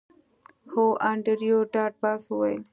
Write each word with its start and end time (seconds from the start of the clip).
هو 0.71 0.85
انډریو 1.09 1.57
ډاټ 1.73 1.93
باس 2.03 2.21
وویل 2.27 2.61